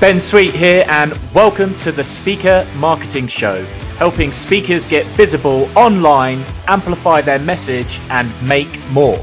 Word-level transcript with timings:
Ben 0.00 0.20
Sweet 0.20 0.54
here, 0.54 0.84
and 0.88 1.12
welcome 1.34 1.76
to 1.80 1.90
the 1.90 2.04
Speaker 2.04 2.64
Marketing 2.76 3.26
Show, 3.26 3.64
helping 3.96 4.32
speakers 4.32 4.86
get 4.86 5.04
visible 5.16 5.68
online, 5.76 6.44
amplify 6.68 7.20
their 7.20 7.40
message, 7.40 7.98
and 8.08 8.30
make 8.46 8.68
more. 8.92 9.18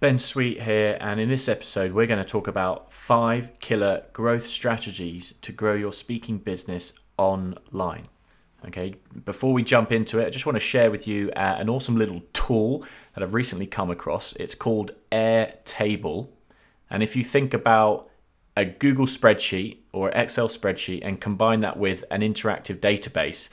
Ben 0.00 0.18
Sweet 0.18 0.60
here, 0.60 0.98
and 1.00 1.18
in 1.18 1.30
this 1.30 1.48
episode, 1.48 1.92
we're 1.92 2.06
going 2.06 2.22
to 2.22 2.28
talk 2.28 2.46
about 2.46 2.92
five 2.92 3.58
killer 3.60 4.04
growth 4.12 4.48
strategies 4.48 5.32
to 5.40 5.50
grow 5.50 5.72
your 5.72 5.94
speaking 5.94 6.36
business 6.36 6.92
online. 7.16 8.08
Okay, 8.66 8.96
before 9.24 9.52
we 9.52 9.62
jump 9.62 9.92
into 9.92 10.18
it, 10.18 10.26
I 10.26 10.30
just 10.30 10.44
want 10.44 10.56
to 10.56 10.60
share 10.60 10.90
with 10.90 11.06
you 11.06 11.30
uh, 11.36 11.56
an 11.58 11.68
awesome 11.68 11.96
little 11.96 12.22
tool 12.32 12.84
that 13.14 13.22
I've 13.22 13.34
recently 13.34 13.66
come 13.66 13.88
across. 13.88 14.32
It's 14.34 14.56
called 14.56 14.90
Airtable. 15.12 16.28
And 16.90 17.02
if 17.02 17.14
you 17.14 17.22
think 17.22 17.54
about 17.54 18.08
a 18.56 18.64
Google 18.64 19.06
spreadsheet 19.06 19.78
or 19.92 20.10
Excel 20.10 20.48
spreadsheet 20.48 21.00
and 21.04 21.20
combine 21.20 21.60
that 21.60 21.76
with 21.76 22.02
an 22.10 22.22
interactive 22.22 22.78
database, 22.80 23.48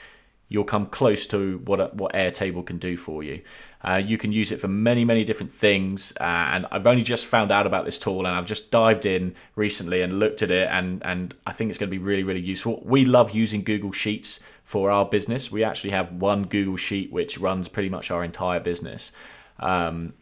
you'll 0.47 0.63
come 0.63 0.85
close 0.87 1.25
to 1.27 1.59
what 1.65 1.95
what 1.95 2.13
Airtable 2.13 2.65
can 2.65 2.77
do 2.77 2.97
for 2.97 3.23
you. 3.23 3.41
Uh, 3.83 4.01
you 4.03 4.17
can 4.17 4.31
use 4.31 4.51
it 4.51 4.59
for 4.59 4.67
many 4.67 5.05
many 5.05 5.23
different 5.23 5.53
things, 5.53 6.13
uh, 6.19 6.23
and 6.23 6.65
I've 6.71 6.87
only 6.87 7.03
just 7.03 7.25
found 7.25 7.51
out 7.51 7.67
about 7.67 7.85
this 7.85 7.97
tool, 7.97 8.19
and 8.25 8.35
I've 8.35 8.45
just 8.45 8.71
dived 8.71 9.05
in 9.05 9.35
recently 9.55 10.01
and 10.01 10.19
looked 10.19 10.41
at 10.41 10.51
it, 10.51 10.67
and 10.71 11.05
and 11.05 11.33
I 11.45 11.51
think 11.51 11.69
it's 11.69 11.79
going 11.79 11.89
to 11.89 11.97
be 11.97 12.03
really 12.03 12.23
really 12.23 12.41
useful. 12.41 12.81
We 12.85 13.05
love 13.05 13.31
using 13.31 13.63
Google 13.63 13.91
Sheets 13.91 14.39
for 14.63 14.89
our 14.89 15.05
business. 15.05 15.51
We 15.51 15.63
actually 15.63 15.91
have 15.91 16.11
one 16.11 16.45
Google 16.45 16.77
Sheet 16.77 17.11
which 17.11 17.37
runs 17.37 17.67
pretty 17.67 17.89
much 17.89 18.11
our 18.11 18.23
entire 18.23 18.59
business. 18.59 19.11
Um, 19.59 20.13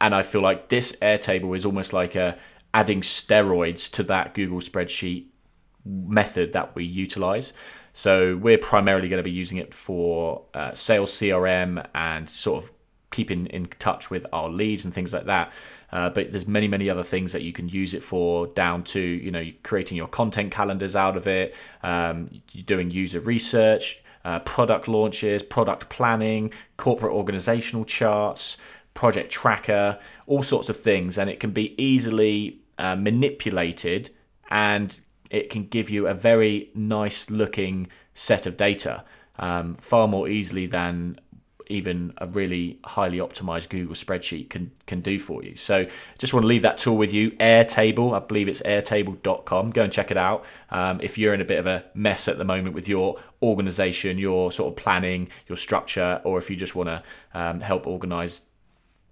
and 0.00 0.14
I 0.14 0.22
feel 0.22 0.42
like 0.42 0.68
this 0.68 0.92
Airtable 1.00 1.56
is 1.56 1.64
almost 1.64 1.92
like 1.92 2.14
a 2.14 2.36
adding 2.74 3.00
steroids 3.00 3.90
to 3.92 4.02
that 4.02 4.34
Google 4.34 4.58
spreadsheet 4.58 5.26
method 5.84 6.52
that 6.52 6.74
we 6.74 6.84
utilize. 6.84 7.52
So 7.94 8.36
we're 8.36 8.58
primarily 8.58 9.08
going 9.08 9.18
to 9.18 9.24
be 9.24 9.30
using 9.30 9.56
it 9.58 9.72
for 9.72 10.42
uh, 10.52 10.74
sales 10.74 11.12
CRM 11.12 11.86
and 11.94 12.28
sort 12.28 12.64
of 12.64 12.72
keeping 13.12 13.46
in 13.46 13.66
touch 13.78 14.10
with 14.10 14.26
our 14.32 14.48
leads 14.48 14.84
and 14.84 14.92
things 14.92 15.12
like 15.12 15.26
that. 15.26 15.52
Uh, 15.92 16.10
but 16.10 16.32
there's 16.32 16.48
many, 16.48 16.66
many 16.66 16.90
other 16.90 17.04
things 17.04 17.32
that 17.32 17.42
you 17.42 17.52
can 17.52 17.68
use 17.68 17.94
it 17.94 18.02
for, 18.02 18.48
down 18.48 18.82
to 18.82 19.00
you 19.00 19.30
know 19.30 19.44
creating 19.62 19.96
your 19.96 20.08
content 20.08 20.50
calendars 20.50 20.96
out 20.96 21.16
of 21.16 21.28
it, 21.28 21.54
um, 21.84 22.28
doing 22.66 22.90
user 22.90 23.20
research, 23.20 24.02
uh, 24.24 24.40
product 24.40 24.88
launches, 24.88 25.44
product 25.44 25.88
planning, 25.88 26.52
corporate 26.76 27.12
organizational 27.12 27.84
charts, 27.84 28.56
project 28.94 29.30
tracker, 29.30 30.00
all 30.26 30.42
sorts 30.42 30.68
of 30.68 30.76
things, 30.76 31.16
and 31.16 31.30
it 31.30 31.38
can 31.38 31.52
be 31.52 31.80
easily 31.80 32.58
uh, 32.76 32.96
manipulated 32.96 34.10
and 34.50 34.98
it 35.30 35.50
can 35.50 35.66
give 35.66 35.90
you 35.90 36.06
a 36.06 36.14
very 36.14 36.70
nice 36.74 37.30
looking 37.30 37.88
set 38.14 38.46
of 38.46 38.56
data 38.56 39.04
um, 39.38 39.76
far 39.80 40.06
more 40.06 40.28
easily 40.28 40.66
than 40.66 41.18
even 41.68 42.12
a 42.18 42.26
really 42.26 42.78
highly 42.84 43.18
optimized 43.18 43.68
Google 43.68 43.94
spreadsheet 43.94 44.50
can 44.50 44.70
can 44.86 45.00
do 45.00 45.18
for 45.18 45.42
you. 45.42 45.56
So 45.56 45.86
just 46.18 46.34
want 46.34 46.44
to 46.44 46.48
leave 46.48 46.62
that 46.62 46.78
tool 46.78 46.96
with 46.96 47.12
you. 47.12 47.30
Airtable, 47.32 48.14
I 48.14 48.18
believe 48.18 48.48
it's 48.48 48.62
airtable.com. 48.62 49.70
Go 49.70 49.82
and 49.82 49.92
check 49.92 50.10
it 50.10 50.16
out. 50.16 50.44
Um, 50.70 51.00
if 51.02 51.16
you're 51.16 51.34
in 51.34 51.40
a 51.40 51.44
bit 51.44 51.58
of 51.58 51.66
a 51.66 51.84
mess 51.94 52.28
at 52.28 52.38
the 52.38 52.44
moment 52.44 52.74
with 52.74 52.88
your 52.88 53.18
organization, 53.42 54.18
your 54.18 54.52
sort 54.52 54.72
of 54.72 54.76
planning, 54.76 55.28
your 55.48 55.56
structure, 55.56 56.20
or 56.24 56.38
if 56.38 56.50
you 56.50 56.56
just 56.56 56.74
want 56.74 56.88
to 56.88 57.02
um, 57.32 57.60
help 57.60 57.86
organize 57.86 58.42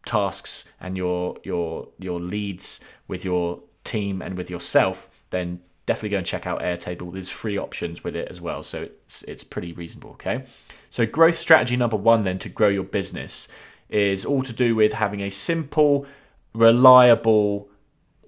tasks 0.04 0.69
and 0.81 0.97
your 0.97 1.37
your 1.44 1.88
your 1.98 2.20
leads 2.20 2.81
with 3.08 3.25
your 3.25 3.60
team 3.84 4.20
and 4.20 4.37
with 4.37 4.50
yourself, 4.50 5.08
then 5.31 5.60
definitely 5.87 6.10
go 6.10 6.19
and 6.19 6.26
check 6.26 6.47
out 6.47 6.60
Airtable. 6.60 7.12
There's 7.12 7.28
free 7.28 7.59
options 7.59 8.04
with 8.04 8.16
it 8.16 8.28
as 8.28 8.41
well, 8.41 8.62
so 8.62 8.82
it's 8.82 9.22
it's 9.25 9.44
pretty 9.44 9.72
reasonable. 9.72 10.10
Okay, 10.12 10.44
so 10.91 11.06
growth 11.06 11.38
strategy 11.38 11.76
number 11.76 11.97
one 11.97 12.25
then 12.25 12.38
to 12.41 12.48
grow 12.48 12.69
your 12.69 12.84
business 12.84 13.48
is 13.88 14.25
all 14.25 14.43
to 14.43 14.53
do 14.53 14.75
with 14.75 14.94
having 14.94 15.20
a 15.20 15.31
simple, 15.31 16.06
reliable, 16.54 17.69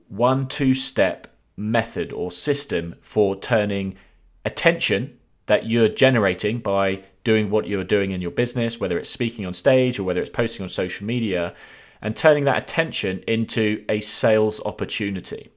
one-two 0.09 0.75
step 0.75 1.26
method 1.56 2.12
or 2.12 2.31
system 2.31 2.97
for 3.00 3.34
turning 3.37 3.97
attention 4.44 5.19
that 5.47 5.66
you're 5.66 5.88
generating 5.88 6.59
by 6.59 7.03
doing 7.22 7.48
what 7.48 7.66
you're 7.66 7.84
doing 7.84 8.10
in 8.10 8.21
your 8.21 8.31
business, 8.31 8.78
whether 8.78 8.98
it's 8.98 9.09
speaking 9.09 9.47
on 9.47 9.54
stage 9.54 9.98
or 9.98 10.04
whether 10.04 10.21
it's 10.21 10.31
posting 10.31 10.62
on 10.62 10.69
social 10.69 11.06
media, 11.06 11.54
and 12.03 12.15
turning 12.15 12.44
that 12.44 12.59
attention 12.59 13.25
into 13.26 13.82
a 13.88 14.00
sales 14.00 14.60
opportunity. 14.66 15.50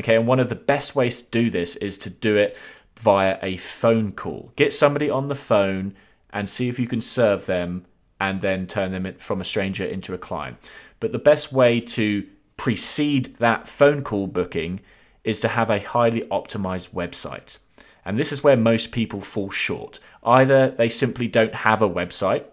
Okay, 0.00 0.16
and 0.16 0.26
one 0.26 0.40
of 0.40 0.48
the 0.48 0.54
best 0.54 0.96
ways 0.96 1.20
to 1.20 1.30
do 1.30 1.50
this 1.50 1.76
is 1.76 1.98
to 1.98 2.10
do 2.10 2.34
it 2.36 2.56
via 2.96 3.38
a 3.42 3.58
phone 3.58 4.12
call. 4.12 4.50
Get 4.56 4.72
somebody 4.72 5.10
on 5.10 5.28
the 5.28 5.34
phone 5.34 5.94
and 6.30 6.48
see 6.48 6.70
if 6.70 6.78
you 6.78 6.86
can 6.86 7.02
serve 7.02 7.44
them 7.44 7.84
and 8.18 8.40
then 8.40 8.66
turn 8.66 8.92
them 8.92 9.14
from 9.18 9.42
a 9.42 9.44
stranger 9.44 9.84
into 9.84 10.14
a 10.14 10.18
client. 10.18 10.56
But 11.00 11.12
the 11.12 11.18
best 11.18 11.52
way 11.52 11.80
to 11.80 12.26
precede 12.56 13.36
that 13.36 13.68
phone 13.68 14.02
call 14.02 14.26
booking 14.26 14.80
is 15.22 15.38
to 15.40 15.48
have 15.48 15.68
a 15.68 15.80
highly 15.80 16.22
optimized 16.22 16.90
website. 16.92 17.58
And 18.02 18.18
this 18.18 18.32
is 18.32 18.42
where 18.42 18.56
most 18.56 18.92
people 18.92 19.20
fall 19.20 19.50
short. 19.50 20.00
Either 20.24 20.70
they 20.70 20.88
simply 20.88 21.28
don't 21.28 21.54
have 21.56 21.82
a 21.82 21.88
website, 21.88 22.44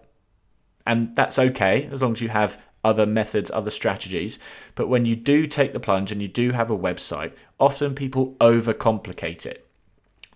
and 0.86 1.16
that's 1.16 1.38
okay 1.38 1.88
as 1.90 2.02
long 2.02 2.12
as 2.12 2.20
you 2.20 2.28
have 2.28 2.62
other 2.88 3.06
methods, 3.06 3.50
other 3.50 3.70
strategies. 3.70 4.38
But 4.74 4.88
when 4.88 5.04
you 5.04 5.16
do 5.32 5.46
take 5.46 5.72
the 5.72 5.86
plunge 5.86 6.10
and 6.10 6.22
you 6.22 6.28
do 6.28 6.52
have 6.52 6.70
a 6.70 6.84
website, 6.88 7.32
often 7.58 7.94
people 7.94 8.34
overcomplicate 8.40 9.44
it. 9.46 9.66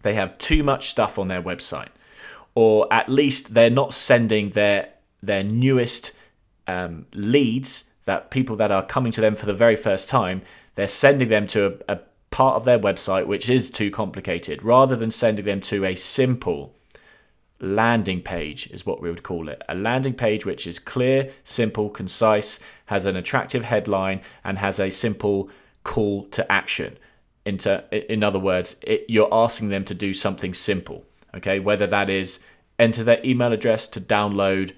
They 0.02 0.14
have 0.14 0.38
too 0.38 0.62
much 0.62 0.90
stuff 0.90 1.18
on 1.18 1.28
their 1.28 1.42
website, 1.42 1.92
or 2.54 2.92
at 2.92 3.08
least 3.08 3.54
they're 3.54 3.78
not 3.82 3.94
sending 3.94 4.50
their 4.50 4.88
their 5.22 5.44
newest 5.44 6.12
um, 6.66 7.06
leads 7.14 7.90
that 8.04 8.30
people 8.30 8.56
that 8.56 8.72
are 8.72 8.84
coming 8.84 9.12
to 9.12 9.20
them 9.20 9.36
for 9.36 9.46
the 9.46 9.54
very 9.64 9.76
first 9.76 10.08
time. 10.08 10.42
They're 10.74 10.88
sending 10.88 11.28
them 11.28 11.46
to 11.48 11.78
a, 11.88 11.94
a 11.94 11.98
part 12.30 12.56
of 12.56 12.64
their 12.64 12.78
website 12.78 13.26
which 13.26 13.48
is 13.48 13.70
too 13.70 13.90
complicated, 13.90 14.62
rather 14.62 14.96
than 14.96 15.10
sending 15.10 15.44
them 15.44 15.60
to 15.60 15.84
a 15.84 15.94
simple 15.94 16.74
landing 17.62 18.20
page 18.20 18.66
is 18.70 18.84
what 18.84 19.00
we 19.00 19.08
would 19.08 19.22
call 19.22 19.48
it. 19.48 19.62
A 19.68 19.74
landing 19.74 20.14
page 20.14 20.44
which 20.44 20.66
is 20.66 20.78
clear, 20.78 21.32
simple, 21.44 21.88
concise, 21.88 22.60
has 22.86 23.06
an 23.06 23.16
attractive 23.16 23.64
headline, 23.64 24.20
and 24.44 24.58
has 24.58 24.78
a 24.78 24.90
simple 24.90 25.48
call 25.84 26.24
to 26.26 26.50
action. 26.50 26.98
Into, 27.46 27.84
in 28.12 28.22
other 28.22 28.38
words, 28.38 28.76
it, 28.82 29.06
you're 29.08 29.32
asking 29.32 29.68
them 29.68 29.84
to 29.86 29.94
do 29.94 30.12
something 30.12 30.54
simple. 30.54 31.04
Okay, 31.34 31.58
whether 31.60 31.86
that 31.86 32.10
is 32.10 32.40
enter 32.78 33.04
their 33.04 33.24
email 33.24 33.52
address 33.52 33.86
to 33.86 34.00
download 34.00 34.72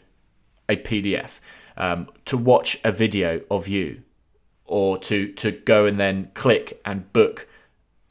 a 0.69 0.77
PDF, 0.77 1.41
um, 1.77 2.09
to 2.27 2.37
watch 2.37 2.79
a 2.85 2.93
video 2.93 3.41
of 3.51 3.67
you, 3.67 4.03
or 4.67 4.99
to 4.99 5.33
to 5.33 5.51
go 5.51 5.87
and 5.87 5.99
then 5.99 6.31
click 6.35 6.81
and 6.85 7.13
book 7.13 7.49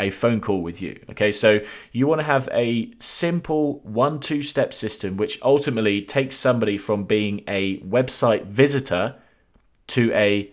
a 0.03 0.09
phone 0.09 0.39
call 0.41 0.61
with 0.61 0.81
you. 0.81 0.99
Okay, 1.11 1.31
so 1.31 1.59
you 1.91 2.07
want 2.07 2.19
to 2.19 2.23
have 2.23 2.47
a 2.51 2.91
simple 2.99 3.79
one 3.79 4.19
two 4.19 4.43
step 4.43 4.73
system 4.73 5.17
which 5.17 5.39
ultimately 5.41 6.01
takes 6.01 6.35
somebody 6.35 6.77
from 6.77 7.05
being 7.05 7.43
a 7.47 7.79
website 7.79 8.45
visitor 8.45 9.15
to 9.87 10.11
a 10.13 10.51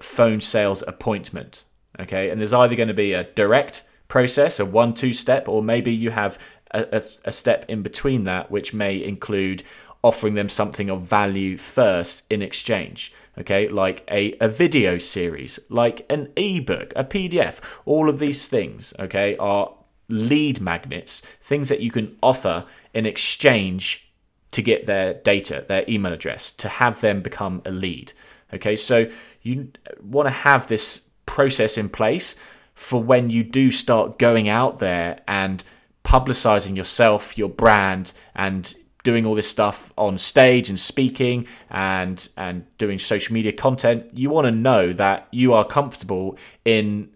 phone 0.00 0.40
sales 0.40 0.82
appointment. 0.86 1.64
Okay, 1.98 2.30
and 2.30 2.40
there's 2.40 2.52
either 2.52 2.76
going 2.76 2.88
to 2.88 2.94
be 2.94 3.12
a 3.12 3.24
direct 3.24 3.84
process, 4.08 4.60
a 4.60 4.64
one 4.64 4.94
two 4.94 5.12
step, 5.12 5.48
or 5.48 5.62
maybe 5.62 5.92
you 5.92 6.10
have 6.10 6.38
a, 6.70 6.98
a, 6.98 7.02
a 7.26 7.32
step 7.32 7.64
in 7.68 7.82
between 7.82 8.24
that, 8.24 8.50
which 8.50 8.74
may 8.74 9.02
include 9.02 9.62
offering 10.02 10.34
them 10.34 10.48
something 10.48 10.90
of 10.90 11.02
value 11.02 11.56
first 11.56 12.24
in 12.28 12.42
exchange 12.42 13.14
okay 13.38 13.68
like 13.68 14.06
a, 14.10 14.36
a 14.40 14.48
video 14.48 14.98
series 14.98 15.58
like 15.68 16.04
an 16.10 16.30
ebook 16.36 16.92
a 16.96 17.04
pdf 17.04 17.58
all 17.84 18.08
of 18.08 18.18
these 18.18 18.48
things 18.48 18.92
okay 18.98 19.36
are 19.38 19.74
lead 20.08 20.60
magnets 20.60 21.22
things 21.42 21.68
that 21.68 21.80
you 21.80 21.90
can 21.90 22.16
offer 22.22 22.64
in 22.92 23.06
exchange 23.06 24.12
to 24.50 24.60
get 24.60 24.86
their 24.86 25.14
data 25.14 25.64
their 25.68 25.84
email 25.88 26.12
address 26.12 26.52
to 26.52 26.68
have 26.68 27.00
them 27.00 27.22
become 27.22 27.62
a 27.64 27.70
lead 27.70 28.12
okay? 28.52 28.76
So 28.76 29.10
you 29.42 29.72
want 30.02 30.26
to 30.26 30.32
have 30.32 30.66
this 30.66 31.10
process 31.26 31.78
in 31.78 31.88
place 31.88 32.36
for 32.74 33.02
when 33.02 33.30
you 33.30 33.44
do 33.44 33.70
start 33.70 34.18
going 34.18 34.48
out 34.48 34.78
there 34.78 35.20
and 35.26 35.62
publicizing 36.04 36.76
yourself 36.76 37.38
your 37.38 37.48
brand 37.48 38.12
and 38.34 38.74
doing 39.02 39.26
all 39.26 39.34
this 39.34 39.48
stuff 39.48 39.92
on 39.98 40.16
stage 40.16 40.68
and 40.68 40.78
speaking 40.78 41.46
and 41.70 42.28
and 42.36 42.64
doing 42.78 42.98
social 42.98 43.34
media 43.34 43.52
content 43.52 44.08
you 44.14 44.30
want 44.30 44.44
to 44.44 44.50
know 44.50 44.92
that 44.92 45.26
you 45.32 45.52
are 45.52 45.64
comfortable 45.64 46.36
in 46.64 47.08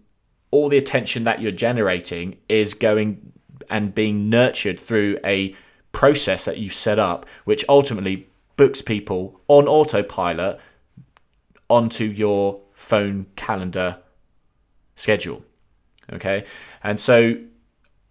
all 0.51 0.69
the 0.69 0.77
attention 0.77 1.23
that 1.23 1.41
you're 1.41 1.51
generating 1.51 2.37
is 2.47 2.73
going 2.73 3.33
and 3.69 3.93
being 3.93 4.29
nurtured 4.29 4.79
through 4.79 5.19
a 5.23 5.55
process 5.91 6.45
that 6.45 6.57
you've 6.57 6.73
set 6.73 6.99
up, 6.99 7.25
which 7.45 7.65
ultimately 7.67 8.27
books 8.55 8.81
people 8.81 9.41
on 9.47 9.67
autopilot 9.67 10.59
onto 11.69 12.05
your 12.05 12.61
phone 12.73 13.25
calendar 13.35 13.97
schedule. 14.95 15.43
Okay. 16.11 16.45
And 16.83 16.99
so, 16.99 17.35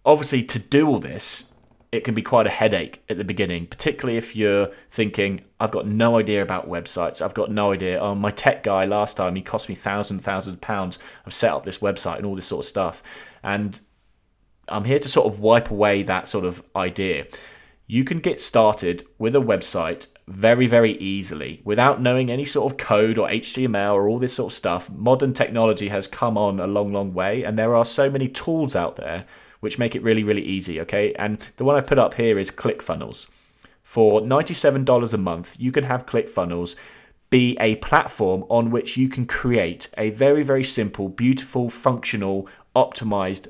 obviously, 0.05 0.43
to 0.43 0.59
do 0.59 0.87
all 0.87 0.99
this, 0.99 1.45
it 1.91 2.03
can 2.03 2.13
be 2.13 2.21
quite 2.21 2.47
a 2.47 2.51
headache 2.51 3.01
at 3.07 3.17
the 3.17 3.23
beginning, 3.23 3.65
particularly 3.67 4.17
if 4.17 4.35
you're 4.35 4.71
thinking, 4.91 5.41
I've 5.59 5.71
got 5.71 5.87
no 5.87 6.19
idea 6.19 6.41
about 6.41 6.69
websites. 6.69 7.21
I've 7.21 7.33
got 7.33 7.49
no 7.49 7.71
idea. 7.71 7.99
Oh, 7.99 8.13
my 8.13 8.29
tech 8.29 8.63
guy 8.63 8.85
last 8.85 9.15
time, 9.15 9.35
he 9.35 9.41
cost 9.41 9.69
me 9.69 9.75
thousands, 9.75 10.21
thousands 10.23 10.55
of 10.55 10.61
pounds. 10.61 10.99
I've 11.25 11.33
set 11.33 11.53
up 11.53 11.63
this 11.63 11.77
website 11.77 12.17
and 12.17 12.25
all 12.25 12.35
this 12.35 12.47
sort 12.47 12.65
of 12.65 12.69
stuff. 12.69 13.01
And 13.41 13.79
I'm 14.67 14.83
here 14.83 14.99
to 14.99 15.07
sort 15.07 15.27
of 15.27 15.39
wipe 15.39 15.71
away 15.71 16.03
that 16.03 16.27
sort 16.27 16.43
of 16.43 16.61
idea. 16.75 17.27
You 17.85 18.03
can 18.03 18.19
get 18.19 18.41
started 18.41 19.07
with 19.17 19.33
a 19.33 19.39
website 19.39 20.07
very, 20.27 20.67
very 20.67 20.97
easily 20.97 21.61
without 21.63 22.01
knowing 22.01 22.29
any 22.29 22.43
sort 22.43 22.69
of 22.69 22.77
code 22.77 23.17
or 23.17 23.29
HTML 23.29 23.93
or 23.93 24.09
all 24.09 24.19
this 24.19 24.33
sort 24.33 24.51
of 24.51 24.57
stuff. 24.57 24.89
Modern 24.89 25.33
technology 25.33 25.87
has 25.87 26.05
come 26.09 26.37
on 26.37 26.59
a 26.59 26.67
long, 26.67 26.91
long 26.91 27.13
way, 27.13 27.43
and 27.43 27.57
there 27.57 27.77
are 27.77 27.85
so 27.85 28.09
many 28.09 28.27
tools 28.27 28.75
out 28.75 28.97
there 28.97 29.25
which 29.59 29.79
make 29.79 29.95
it 29.95 30.03
really, 30.03 30.23
really 30.23 30.43
easy. 30.43 30.79
Okay, 30.81 31.13
and 31.13 31.39
the 31.57 31.63
one 31.63 31.75
I 31.75 31.81
put 31.81 31.99
up 31.99 32.15
here 32.15 32.37
is 32.37 32.51
ClickFunnels. 32.51 33.27
For 33.83 34.21
$97 34.21 35.13
a 35.13 35.17
month, 35.17 35.55
you 35.59 35.71
can 35.71 35.85
have 35.85 36.05
ClickFunnels 36.05 36.75
be 37.29 37.57
a 37.59 37.75
platform 37.77 38.45
on 38.49 38.71
which 38.71 38.95
you 38.97 39.09
can 39.09 39.25
create 39.25 39.89
a 39.97 40.09
very, 40.11 40.43
very 40.43 40.63
simple, 40.63 41.09
beautiful, 41.09 41.69
functional, 41.69 42.47
optimized 42.75 43.47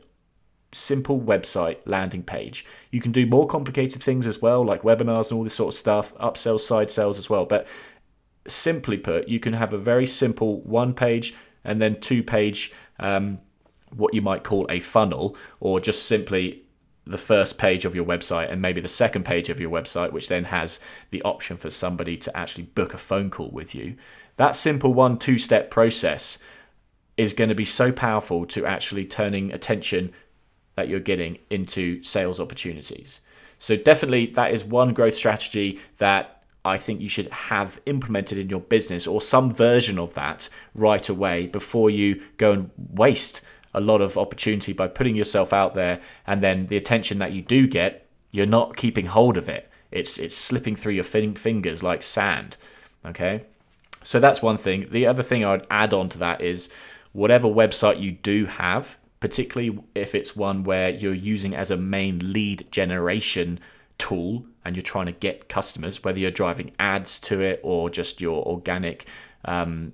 simple 0.72 1.20
website 1.20 1.78
landing 1.86 2.24
page. 2.24 2.66
You 2.92 3.02
can 3.02 3.12
do 3.12 3.26
more 3.26 3.48
complicated 3.48 4.02
things 4.02 4.28
as 4.28 4.42
well, 4.42 4.64
like 4.64 4.82
webinars 4.82 5.30
and 5.30 5.38
all 5.38 5.44
this 5.44 5.56
sort 5.56 5.74
of 5.74 5.80
stuff, 5.80 6.16
upsells, 6.16 6.62
side 6.62 6.90
sales 6.92 7.18
as 7.18 7.30
well. 7.30 7.46
But 7.46 7.68
simply 8.48 8.98
put, 8.98 9.28
you 9.28 9.40
can 9.40 9.54
have 9.54 9.74
a 9.74 9.78
very 9.78 10.06
simple 10.08 10.62
one 10.62 10.94
page 10.94 11.36
and 11.64 11.82
then 11.82 12.00
two 12.00 12.24
page, 12.24 12.74
um, 13.00 13.40
what 13.96 14.14
you 14.14 14.22
might 14.22 14.44
call 14.44 14.66
a 14.70 14.80
funnel, 14.80 15.36
or 15.60 15.80
just 15.80 16.06
simply 16.06 16.64
the 17.06 17.18
first 17.18 17.58
page 17.58 17.86
of 17.86 17.96
your 17.96 18.06
website 18.06 18.52
and 18.52 18.62
maybe 18.62 18.82
the 18.82 18.88
second 18.88 19.24
page 19.24 19.50
of 19.50 19.60
your 19.60 19.70
website, 19.70 20.12
which 20.12 20.28
then 20.28 20.46
has 20.46 20.80
the 21.10 21.22
option 21.24 21.58
for 21.58 21.70
somebody 21.70 22.18
to 22.18 22.36
actually 22.38 22.66
book 22.66 22.94
a 22.94 22.98
phone 22.98 23.30
call 23.30 23.50
with 23.50 23.74
you. 23.74 23.96
That 24.36 24.56
simple 24.56 24.94
one, 24.94 25.18
two 25.18 25.40
step 25.40 25.72
process 25.72 26.38
is 27.16 27.34
going 27.34 27.50
to 27.50 27.56
be 27.56 27.66
so 27.66 27.92
powerful 27.92 28.46
to 28.46 28.66
actually 28.66 29.06
turning 29.06 29.52
attention 29.52 30.14
that 30.76 30.88
you're 30.88 31.00
getting 31.00 31.40
into 31.50 32.04
sales 32.04 32.40
opportunities. 32.40 33.22
So, 33.58 33.76
definitely, 33.76 34.28
that 34.28 34.54
is 34.54 34.64
one 34.64 34.94
growth 34.94 35.16
strategy 35.16 35.80
that 35.98 36.44
I 36.64 36.78
think 36.78 37.02
you 37.02 37.10
should 37.10 37.30
have 37.30 37.80
implemented 37.86 38.38
in 38.38 38.50
your 38.50 38.60
business 38.60 39.08
or 39.08 39.22
some 39.22 39.52
version 39.54 39.98
of 39.98 40.14
that 40.14 40.50
right 40.76 41.08
away 41.10 41.48
before 41.48 41.90
you 41.90 42.22
go 42.38 42.52
and 42.52 42.70
waste 42.78 43.42
a 43.78 43.82
lot 43.82 44.02
of 44.02 44.18
opportunity 44.18 44.74
by 44.74 44.88
putting 44.88 45.16
yourself 45.16 45.54
out 45.54 45.76
there 45.76 46.02
and 46.26 46.42
then 46.42 46.68
the 46.68 46.78
attention 46.78 47.20
that 47.20 47.32
you 47.32 47.42
do 47.42 47.68
get, 47.68 48.08
you're 48.32 48.46
not 48.46 48.76
keeping 48.76 49.06
hold 49.06 49.38
of 49.38 49.48
it. 49.48 49.70
It's 49.92 50.18
it's 50.18 50.36
slipping 50.36 50.76
through 50.76 50.94
your 50.94 51.04
fingers 51.04 51.84
like 51.84 52.04
sand. 52.04 52.58
Okay? 53.06 53.44
So 54.04 54.20
that's 54.20 54.42
one 54.42 54.58
thing. 54.58 54.88
The 54.92 55.06
other 55.06 55.24
thing 55.24 55.46
I'd 55.46 55.68
add 55.70 55.94
on 55.94 56.10
to 56.10 56.18
that 56.20 56.42
is 56.42 56.70
whatever 57.14 57.48
website 57.48 58.00
you 58.00 58.12
do 58.12 58.46
have, 58.46 58.98
particularly 59.20 59.80
if 59.96 60.16
it's 60.16 60.36
one 60.36 60.64
where 60.64 60.90
you're 60.90 61.14
using 61.14 61.56
as 61.56 61.72
a 61.72 61.78
main 61.78 62.34
lead 62.34 62.68
generation 62.72 63.60
tool 63.98 64.46
and 64.66 64.76
you're 64.76 64.84
trying 64.84 65.06
to 65.08 65.12
get 65.12 65.50
customers, 65.50 66.04
whether 66.04 66.20
you're 66.20 66.32
driving 66.32 66.72
ads 66.80 67.20
to 67.22 67.42
it 67.42 67.60
or 67.64 67.90
just 67.90 68.22
your 68.22 68.46
organic 68.46 69.06
um, 69.46 69.94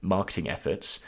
marketing 0.00 0.48
efforts, 0.48 1.00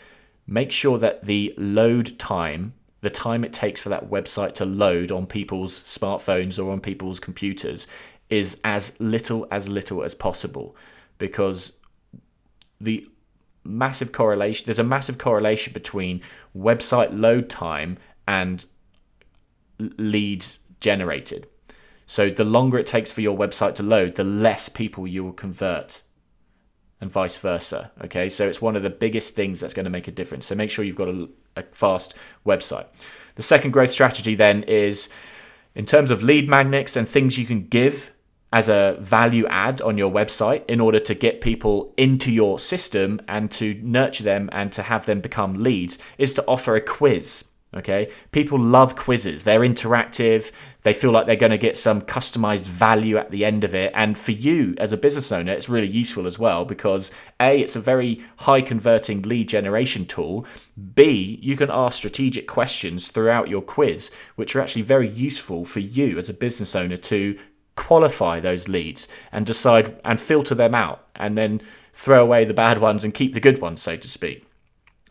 make 0.46 0.72
sure 0.72 0.98
that 0.98 1.24
the 1.24 1.54
load 1.56 2.18
time, 2.18 2.74
the 3.00 3.10
time 3.10 3.44
it 3.44 3.52
takes 3.52 3.80
for 3.80 3.88
that 3.88 4.10
website 4.10 4.54
to 4.54 4.64
load 4.64 5.10
on 5.10 5.26
people's 5.26 5.80
smartphones 5.80 6.62
or 6.62 6.70
on 6.70 6.80
people's 6.80 7.20
computers, 7.20 7.86
is 8.28 8.60
as 8.64 8.98
little 9.00 9.46
as 9.50 9.68
little 9.68 10.02
as 10.02 10.14
possible 10.14 10.74
because 11.18 11.74
the 12.80 13.06
massive 13.64 14.12
correlation. 14.12 14.64
There's 14.66 14.78
a 14.78 14.84
massive 14.84 15.18
correlation 15.18 15.72
between 15.72 16.20
website 16.56 17.10
load 17.12 17.48
time 17.48 17.98
and 18.26 18.64
leads 19.78 20.60
generated. 20.80 21.46
So 22.06 22.28
the 22.28 22.44
longer 22.44 22.78
it 22.78 22.86
takes 22.86 23.12
for 23.12 23.20
your 23.20 23.36
website 23.36 23.74
to 23.76 23.82
load, 23.82 24.16
the 24.16 24.24
less 24.24 24.68
people 24.68 25.06
you 25.06 25.24
will 25.24 25.32
convert 25.32 26.02
and 27.02 27.10
vice 27.10 27.36
versa. 27.36 27.90
Okay, 28.04 28.28
so 28.28 28.48
it's 28.48 28.62
one 28.62 28.76
of 28.76 28.84
the 28.84 28.88
biggest 28.88 29.34
things 29.34 29.58
that's 29.58 29.74
going 29.74 29.84
to 29.84 29.90
make 29.90 30.06
a 30.06 30.12
difference. 30.12 30.46
So 30.46 30.54
make 30.54 30.70
sure 30.70 30.84
you've 30.84 30.96
got 30.96 31.08
a, 31.08 31.28
a, 31.56 31.64
fast 31.72 32.14
website. 32.46 32.86
The 33.34 33.42
second 33.42 33.72
growth 33.72 33.90
strategy 33.90 34.36
then 34.36 34.62
is 34.62 35.10
in 35.74 35.84
terms 35.84 36.12
of 36.12 36.22
lead 36.22 36.48
magnets 36.48 36.96
and 36.96 37.08
things 37.08 37.36
you 37.36 37.44
can 37.44 37.66
give 37.66 38.12
as 38.52 38.68
a 38.68 38.96
value 39.00 39.46
add 39.48 39.80
on 39.82 39.98
your 39.98 40.12
website 40.12 40.64
in 40.66 40.80
order 40.80 41.00
to 41.00 41.14
get 41.14 41.40
people 41.40 41.92
into 41.96 42.30
your 42.30 42.60
system 42.60 43.20
and 43.26 43.50
to 43.50 43.74
nurture 43.82 44.22
them 44.22 44.48
and 44.52 44.72
to 44.72 44.82
have 44.82 45.04
them 45.04 45.20
become 45.20 45.54
leads 45.54 45.98
is 46.18 46.32
to 46.34 46.46
offer 46.46 46.76
a 46.76 46.80
quiz. 46.80 47.44
Okay, 47.74 48.10
people 48.32 48.60
love 48.60 48.96
quizzes. 48.96 49.44
They're 49.44 49.60
interactive. 49.60 50.52
They 50.82 50.92
feel 50.92 51.10
like 51.10 51.24
they're 51.24 51.36
going 51.36 51.52
to 51.52 51.58
get 51.58 51.78
some 51.78 52.02
customized 52.02 52.64
value 52.64 53.16
at 53.16 53.30
the 53.30 53.46
end 53.46 53.64
of 53.64 53.74
it. 53.74 53.92
And 53.94 54.18
for 54.18 54.32
you 54.32 54.74
as 54.76 54.92
a 54.92 54.98
business 54.98 55.32
owner, 55.32 55.52
it's 55.52 55.70
really 55.70 55.88
useful 55.88 56.26
as 56.26 56.38
well 56.38 56.66
because 56.66 57.10
A, 57.40 57.60
it's 57.60 57.74
a 57.74 57.80
very 57.80 58.22
high 58.38 58.60
converting 58.60 59.22
lead 59.22 59.48
generation 59.48 60.04
tool. 60.04 60.44
B, 60.94 61.38
you 61.40 61.56
can 61.56 61.70
ask 61.70 61.96
strategic 61.96 62.46
questions 62.46 63.08
throughout 63.08 63.48
your 63.48 63.62
quiz, 63.62 64.10
which 64.36 64.54
are 64.54 64.60
actually 64.60 64.82
very 64.82 65.08
useful 65.08 65.64
for 65.64 65.80
you 65.80 66.18
as 66.18 66.28
a 66.28 66.34
business 66.34 66.76
owner 66.76 66.98
to 66.98 67.38
qualify 67.74 68.38
those 68.38 68.68
leads 68.68 69.08
and 69.30 69.46
decide 69.46 69.98
and 70.04 70.20
filter 70.20 70.54
them 70.54 70.74
out 70.74 71.06
and 71.16 71.38
then 71.38 71.62
throw 71.94 72.22
away 72.22 72.44
the 72.44 72.52
bad 72.52 72.82
ones 72.82 73.02
and 73.02 73.14
keep 73.14 73.32
the 73.32 73.40
good 73.40 73.62
ones, 73.62 73.80
so 73.80 73.96
to 73.96 74.08
speak. 74.08 74.46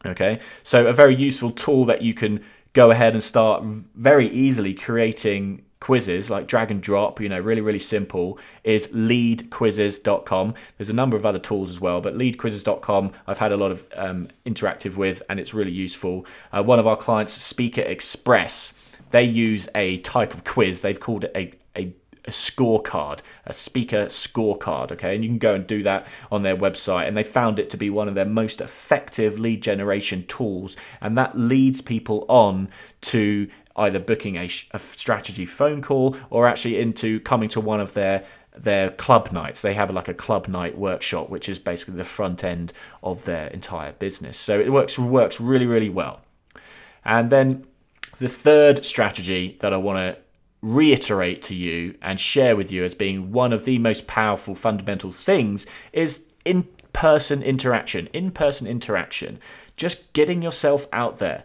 Okay, 0.06 0.40
so 0.64 0.88
a 0.88 0.94
very 0.94 1.16
useful 1.16 1.52
tool 1.52 1.86
that 1.86 2.02
you 2.02 2.14
can 2.14 2.44
go 2.74 2.92
ahead 2.92 3.14
and 3.14 3.24
start 3.24 3.64
very 3.96 4.28
easily 4.28 4.74
creating 4.74 5.64
quizzes 5.80 6.30
like 6.30 6.46
drag 6.46 6.70
and 6.70 6.84
drop 6.84 7.20
you 7.20 7.28
know 7.28 7.40
really 7.40 7.60
really 7.60 7.80
simple 7.80 8.38
is 8.64 8.86
leadquizzes.com 8.90 10.54
there's 10.78 10.92
a 10.92 10.94
number 10.94 11.18
of 11.18 11.26
other 11.26 11.40
tools 11.40 11.72
as 11.72 11.82
well 11.82 12.00
but 12.00 12.16
leadquizzes.com 12.16 13.12
i've 13.26 13.40
had 13.40 13.52
a 13.52 13.58
lot 13.58 13.72
of 13.72 13.90
um, 13.96 14.28
interactive 14.46 14.96
with 14.96 15.24
and 15.28 15.40
it's 15.40 15.56
really 15.56 15.72
useful. 15.72 16.24
Uh, 16.52 16.62
one 16.62 16.78
of 16.78 16.86
our 16.86 16.96
clients 16.96 17.34
speaker 17.34 17.82
express 17.82 18.76
they 19.12 19.24
use 19.24 19.70
a 19.76 19.98
type 19.98 20.34
of 20.34 20.44
quiz. 20.44 20.82
They've 20.82 21.00
called 21.00 21.26
it 21.26 21.32
a, 21.36 21.52
a 21.80 21.94
a 22.26 22.32
scorecard, 22.32 23.20
a 23.46 23.54
speaker 23.54 24.06
scorecard, 24.06 24.92
okay? 24.92 25.16
And 25.16 25.24
you 25.24 25.30
can 25.30 25.40
go 25.40 25.56
and 25.56 25.66
do 25.66 25.84
that 25.84 26.08
on 26.32 26.44
their 26.44 26.56
website. 26.56 27.08
And 27.08 27.18
they 27.18 27.24
found 27.24 27.60
it 27.60 27.70
to 27.72 27.78
be 27.78 27.90
one 27.90 28.08
of 28.08 28.16
their 28.16 28.26
most 28.26 28.62
effective 28.62 29.40
lead 29.40 29.62
generation 29.64 30.26
tools. 30.28 30.76
And 31.00 31.18
that 31.18 31.38
leads 31.38 31.82
people 31.82 32.26
on 32.28 32.70
to 33.02 33.50
either 33.76 34.00
booking 34.00 34.36
a, 34.36 34.50
a 34.72 34.80
strategy 34.80 35.46
phone 35.46 35.82
call 35.82 36.16
or 36.30 36.48
actually 36.48 36.80
into 36.80 37.20
coming 37.22 37.50
to 37.50 37.60
one 37.60 37.80
of 37.80 37.94
their 37.94 38.24
their 38.58 38.90
club 38.90 39.32
nights. 39.32 39.62
They 39.62 39.74
have 39.76 39.92
like 39.92 40.10
a 40.10 40.14
club 40.14 40.50
night 40.50 40.78
workshop, 40.78 41.30
which 41.30 41.48
is 41.48 41.58
basically 41.58 41.96
the 41.96 42.04
front 42.04 42.44
end 42.44 42.74
of 43.02 43.24
their 43.24 43.48
entire 43.48 43.94
business. 43.94 44.38
So 44.38 44.60
it 44.60 44.72
works 44.72 45.00
works 45.00 45.40
really, 45.40 45.66
really 45.66 45.90
well. 45.90 46.22
And 47.06 47.32
then 47.32 47.66
the 48.20 48.28
third 48.28 48.86
strategy 48.86 49.58
that 49.62 49.74
I 49.74 49.78
want 49.78 49.98
to 49.98 50.22
reiterate 50.62 51.42
to 51.42 51.56
you 51.56 51.96
and 52.02 52.20
share 52.20 52.56
with 52.56 52.72
you 52.72 52.84
as 52.84 52.94
being 52.94 53.32
one 53.32 53.52
of 53.52 53.66
the 53.66 53.80
most 53.80 54.08
powerful 54.08 54.56
fundamental 54.56 55.12
things 55.12 55.66
is 55.92 56.26
in 56.46 56.68
person 56.94 57.42
interaction. 57.42 58.08
In 58.14 58.32
person 58.32 58.68
interaction. 58.68 59.40
Just 59.76 60.14
getting 60.14 60.42
yourself 60.42 60.88
out 60.94 61.18
there. 61.18 61.44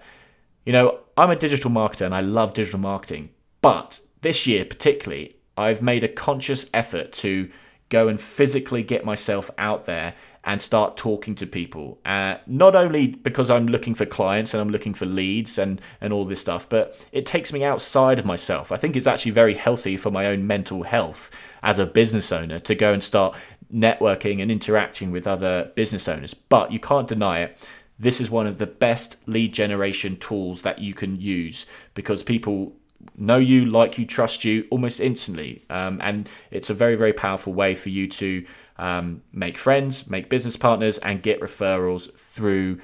You 0.65 0.73
know, 0.73 0.99
I'm 1.17 1.31
a 1.31 1.37
digital 1.37 1.71
marketer 1.71 2.05
and 2.05 2.15
I 2.15 2.21
love 2.21 2.53
digital 2.53 2.81
marketing, 2.81 3.31
but 3.63 4.01
this 4.23 4.47
year 4.47 4.65
particularly, 4.65 5.37
I've 5.57 5.81
made 5.81 6.05
a 6.05 6.09
conscious 6.09 6.69
effort 6.75 7.13
to 7.15 7.49
go 7.89 8.09
and 8.09 8.21
physically 8.21 8.83
get 8.83 9.05
myself 9.05 9.51
out 9.59 9.87
there 9.87 10.15
and 10.43 10.63
start 10.63 10.97
talking 10.97 11.35
to 11.35 11.47
people. 11.47 11.99
Uh, 12.05 12.37
not 12.47 12.77
only 12.77 13.09
because 13.09 13.51
I'm 13.51 13.67
looking 13.67 13.95
for 13.95 14.07
clients 14.07 14.55
and 14.55 14.61
I'm 14.61 14.71
looking 14.71 14.95
for 14.95 15.07
leads 15.07 15.59
and, 15.59 15.81
and 16.01 16.13
all 16.13 16.25
this 16.25 16.41
stuff, 16.41 16.69
but 16.69 17.07
it 17.13 17.27
takes 17.27 17.53
me 17.53 17.65
outside 17.65 18.19
of 18.19 18.25
myself. 18.25 18.71
I 18.71 18.77
think 18.77 18.97
it's 18.97 19.07
actually 19.07 19.33
very 19.33 19.55
healthy 19.55 19.97
for 19.97 20.11
my 20.11 20.27
own 20.27 20.47
mental 20.47 20.85
health 20.85 21.31
as 21.63 21.79
a 21.79 21.87
business 21.87 22.31
owner 22.31 22.59
to 22.61 22.75
go 22.75 22.93
and 22.93 23.03
start 23.03 23.37
networking 23.73 24.41
and 24.41 24.51
interacting 24.51 25.11
with 25.11 25.27
other 25.27 25.73
business 25.75 26.09
owners. 26.09 26.35
But 26.35 26.73
you 26.73 26.79
can't 26.79 27.09
deny 27.09 27.41
it. 27.41 27.69
This 27.99 28.21
is 28.21 28.31
one 28.31 28.47
of 28.47 28.59
the 28.59 28.67
best 28.67 29.17
lead 29.27 29.55
generation 29.55 30.17
tools 30.17 30.63
that 30.63 30.79
you 30.79 30.95
can 30.95 31.21
use 31.21 31.67
because 31.95 32.23
people 32.23 32.75
know 33.17 33.37
you, 33.37 33.67
like 33.67 33.99
you, 33.99 34.07
trust 34.07 34.45
you 34.45 34.67
almost 34.71 35.01
instantly. 35.01 35.63
Um, 35.71 36.01
and 36.03 36.29
it's 36.51 36.71
a 36.71 36.75
very, 36.75 36.97
very 36.97 37.13
powerful 37.13 37.53
way 37.53 37.75
for 37.75 37.89
you 37.89 38.09
to 38.09 38.45
um, 38.79 39.23
make 39.33 39.59
friends, 39.59 40.09
make 40.09 40.29
business 40.29 40.57
partners, 40.57 40.99
and 40.99 41.23
get 41.23 41.41
referrals 41.41 42.13
through 42.15 42.81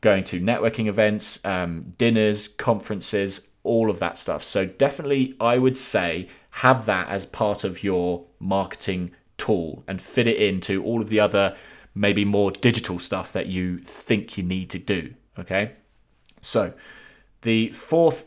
going 0.00 0.24
to 0.24 0.40
networking 0.40 0.86
events, 0.86 1.44
um, 1.44 1.94
dinners, 1.96 2.48
conferences, 2.48 3.48
all 3.62 3.90
of 3.90 3.98
that 3.98 4.18
stuff. 4.18 4.44
So, 4.44 4.66
definitely, 4.66 5.34
I 5.40 5.58
would 5.58 5.78
say 5.78 6.28
have 6.50 6.86
that 6.86 7.08
as 7.08 7.26
part 7.26 7.64
of 7.64 7.82
your 7.82 8.26
marketing 8.38 9.12
tool 9.38 9.82
and 9.88 10.00
fit 10.00 10.26
it 10.26 10.36
into 10.36 10.84
all 10.84 11.00
of 11.00 11.08
the 11.08 11.20
other, 11.20 11.56
maybe 11.94 12.24
more 12.24 12.50
digital 12.50 12.98
stuff 12.98 13.32
that 13.32 13.46
you 13.46 13.78
think 13.78 14.36
you 14.36 14.44
need 14.44 14.70
to 14.70 14.78
do. 14.78 15.14
Okay. 15.38 15.72
So, 16.40 16.74
the 17.42 17.70
fourth 17.70 18.26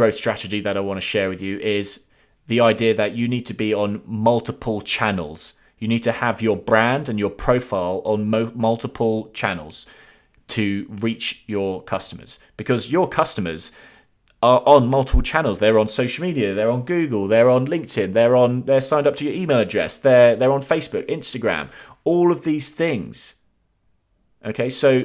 growth 0.00 0.16
strategy 0.16 0.62
that 0.62 0.78
I 0.78 0.80
want 0.80 0.96
to 0.96 1.02
share 1.02 1.28
with 1.28 1.42
you 1.42 1.58
is 1.58 2.04
the 2.46 2.58
idea 2.58 2.94
that 2.94 3.14
you 3.14 3.28
need 3.28 3.44
to 3.44 3.52
be 3.52 3.74
on 3.74 4.00
multiple 4.06 4.80
channels. 4.80 5.52
You 5.78 5.88
need 5.88 6.02
to 6.04 6.12
have 6.12 6.40
your 6.40 6.56
brand 6.56 7.10
and 7.10 7.18
your 7.18 7.28
profile 7.28 8.00
on 8.06 8.30
mo- 8.30 8.50
multiple 8.54 9.28
channels 9.34 9.84
to 10.48 10.86
reach 10.88 11.44
your 11.46 11.82
customers 11.82 12.38
because 12.56 12.90
your 12.90 13.10
customers 13.10 13.72
are 14.42 14.62
on 14.64 14.88
multiple 14.88 15.20
channels. 15.20 15.58
They're 15.58 15.78
on 15.78 15.88
social 15.88 16.24
media, 16.24 16.54
they're 16.54 16.70
on 16.70 16.86
Google, 16.86 17.28
they're 17.28 17.50
on 17.50 17.66
LinkedIn, 17.66 18.14
they're 18.14 18.36
on 18.36 18.62
they're 18.62 18.80
signed 18.80 19.06
up 19.06 19.16
to 19.16 19.24
your 19.26 19.34
email 19.34 19.58
address, 19.58 19.98
they're 19.98 20.34
they're 20.34 20.50
on 20.50 20.62
Facebook, 20.62 21.06
Instagram, 21.10 21.68
all 22.04 22.32
of 22.32 22.44
these 22.44 22.70
things. 22.70 23.34
Okay, 24.46 24.70
so 24.70 25.04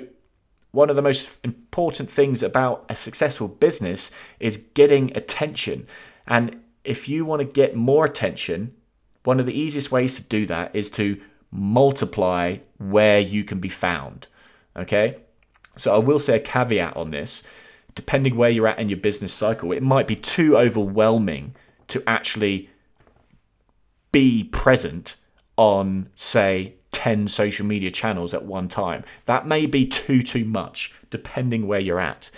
one 0.76 0.90
of 0.90 0.98
the 0.98 1.02
most 1.02 1.30
important 1.44 2.10
things 2.10 2.44
about 2.44 2.86
a 2.90 2.96
successful 2.96 3.48
business 3.48 4.12
is 4.40 4.58
getting 4.58 5.16
attention. 5.16 5.88
And 6.28 6.62
if 6.84 7.08
you 7.08 7.26
want 7.26 7.40
to 7.40 7.46
get 7.46 7.76
more 7.76 8.04
attention, 8.04 8.74
one 9.24 9.40
of 9.40 9.46
the 9.46 9.58
easiest 9.58 9.92
ways 9.92 10.16
to 10.18 10.24
do 10.24 10.46
that 10.48 10.76
is 10.76 10.90
to 10.92 11.20
multiply 11.50 12.58
where 12.78 13.20
you 13.20 13.46
can 13.46 13.60
be 13.60 13.70
found. 13.70 14.28
Okay? 14.76 15.18
So 15.78 15.96
I 15.96 15.98
will 15.98 16.20
say 16.20 16.36
a 16.36 16.40
caveat 16.40 16.96
on 16.98 17.12
this. 17.12 17.42
Depending 17.96 18.36
where 18.36 18.50
you're 18.50 18.68
at 18.68 18.78
in 18.78 18.90
your 18.90 19.00
business 19.00 19.32
cycle, 19.32 19.72
it 19.72 19.82
might 19.82 20.08
be 20.08 20.18
too 20.18 20.58
overwhelming 20.58 21.56
to 21.88 22.04
actually 22.06 22.70
be 24.12 24.44
present 24.44 25.16
on, 25.56 26.10
say, 26.16 26.74
10 26.96 27.28
social 27.28 27.66
media 27.66 27.92
channels 27.92 28.34
at 28.34 28.46
one 28.46 28.70
time. 28.70 29.04
That 29.26 29.46
may 29.46 29.66
be 29.66 29.86
too, 29.86 30.24
too 30.24 30.46
much, 30.46 30.94
depending 31.10 31.68
where 31.68 31.82
you're 31.82 32.00
at. 32.00 32.32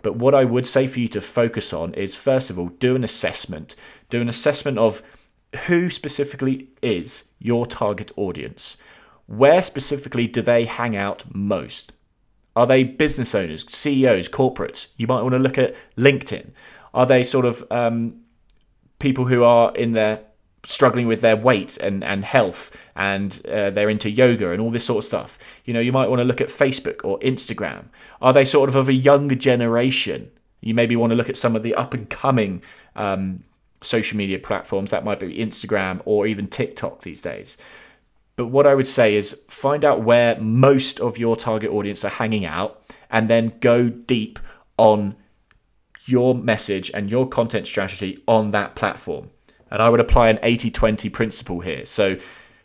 But 0.00 0.14
what 0.14 0.32
I 0.32 0.44
would 0.44 0.64
say 0.64 0.86
for 0.86 1.00
you 1.00 1.08
to 1.08 1.20
focus 1.20 1.72
on 1.72 1.92
is 1.94 2.14
first 2.14 2.48
of 2.48 2.56
all, 2.56 2.68
do 2.68 2.94
an 2.94 3.02
assessment. 3.02 3.74
Do 4.08 4.20
an 4.20 4.28
assessment 4.28 4.78
of 4.78 5.02
who 5.66 5.90
specifically 5.90 6.68
is 6.80 7.30
your 7.40 7.66
target 7.66 8.12
audience. 8.16 8.76
Where 9.26 9.60
specifically 9.60 10.28
do 10.28 10.40
they 10.40 10.66
hang 10.66 10.94
out 10.94 11.24
most? 11.34 11.92
Are 12.54 12.66
they 12.66 12.84
business 12.84 13.34
owners, 13.34 13.68
CEOs, 13.68 14.28
corporates? 14.28 14.92
You 14.96 15.08
might 15.08 15.22
want 15.22 15.32
to 15.32 15.40
look 15.40 15.58
at 15.58 15.74
LinkedIn. 15.98 16.50
Are 16.94 17.06
they 17.06 17.24
sort 17.24 17.44
of 17.44 17.64
um, 17.72 18.20
people 19.00 19.24
who 19.24 19.42
are 19.42 19.74
in 19.74 19.92
their 19.92 20.20
struggling 20.66 21.06
with 21.06 21.20
their 21.20 21.36
weight 21.36 21.76
and, 21.78 22.02
and 22.04 22.24
health 22.24 22.76
and 22.94 23.40
uh, 23.46 23.70
they're 23.70 23.88
into 23.88 24.10
yoga 24.10 24.50
and 24.50 24.60
all 24.60 24.70
this 24.70 24.84
sort 24.84 24.98
of 24.98 25.04
stuff. 25.04 25.38
You 25.64 25.72
know, 25.72 25.80
you 25.80 25.92
might 25.92 26.08
want 26.08 26.20
to 26.20 26.24
look 26.24 26.40
at 26.40 26.48
Facebook 26.48 27.04
or 27.04 27.18
Instagram. 27.20 27.86
Are 28.20 28.32
they 28.32 28.44
sort 28.44 28.68
of 28.68 28.74
of 28.74 28.88
a 28.88 28.92
younger 28.92 29.36
generation? 29.36 30.30
You 30.60 30.74
maybe 30.74 30.96
want 30.96 31.10
to 31.10 31.16
look 31.16 31.28
at 31.28 31.36
some 31.36 31.54
of 31.54 31.62
the 31.62 31.74
up 31.74 31.94
and 31.94 32.10
coming 32.10 32.62
um, 32.96 33.44
social 33.80 34.18
media 34.18 34.38
platforms. 34.38 34.90
That 34.90 35.04
might 35.04 35.20
be 35.20 35.38
Instagram 35.38 36.00
or 36.04 36.26
even 36.26 36.48
TikTok 36.48 37.02
these 37.02 37.22
days. 37.22 37.56
But 38.34 38.46
what 38.48 38.66
I 38.66 38.74
would 38.74 38.88
say 38.88 39.14
is 39.14 39.40
find 39.48 39.84
out 39.84 40.02
where 40.02 40.38
most 40.40 41.00
of 41.00 41.16
your 41.16 41.36
target 41.36 41.70
audience 41.70 42.04
are 42.04 42.10
hanging 42.10 42.44
out 42.44 42.82
and 43.10 43.28
then 43.28 43.54
go 43.60 43.88
deep 43.88 44.38
on 44.76 45.16
your 46.04 46.34
message 46.34 46.90
and 46.92 47.10
your 47.10 47.28
content 47.28 47.66
strategy 47.66 48.22
on 48.26 48.50
that 48.50 48.74
platform. 48.74 49.30
And 49.70 49.82
I 49.82 49.88
would 49.88 50.00
apply 50.00 50.28
an 50.28 50.38
80 50.42 50.70
20 50.70 51.08
principle 51.10 51.60
here. 51.60 51.84
So 51.86 52.16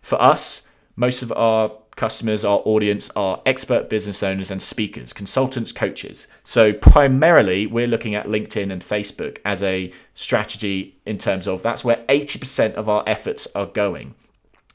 for 0.01 0.21
us, 0.21 0.63
most 0.95 1.21
of 1.21 1.31
our 1.31 1.71
customers, 1.95 2.45
our 2.45 2.59
audience 2.65 3.09
are 3.15 3.41
expert 3.45 3.89
business 3.89 4.23
owners 4.23 4.49
and 4.49 4.61
speakers, 4.61 5.13
consultants, 5.13 5.71
coaches. 5.71 6.27
So 6.43 6.73
primarily, 6.73 7.67
we're 7.67 7.87
looking 7.87 8.15
at 8.15 8.27
LinkedIn 8.27 8.71
and 8.71 8.81
Facebook 8.81 9.37
as 9.45 9.61
a 9.61 9.91
strategy 10.13 10.99
in 11.05 11.17
terms 11.17 11.47
of 11.47 11.61
that's 11.63 11.83
where 11.83 11.97
80% 12.07 12.73
of 12.73 12.89
our 12.89 13.03
efforts 13.07 13.47
are 13.55 13.65
going. 13.65 14.15